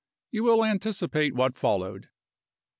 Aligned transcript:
You 0.31 0.41
will 0.45 0.65
anticipate 0.65 1.35
what 1.35 1.55
followed. 1.59 2.09